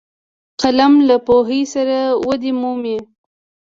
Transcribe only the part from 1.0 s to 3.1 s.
له پوهې سره ودې مومي